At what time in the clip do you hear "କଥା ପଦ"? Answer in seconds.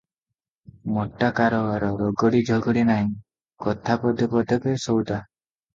3.69-4.31